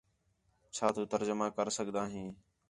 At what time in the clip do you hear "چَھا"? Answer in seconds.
0.75-0.87